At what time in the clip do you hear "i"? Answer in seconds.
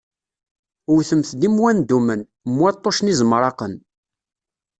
1.47-1.49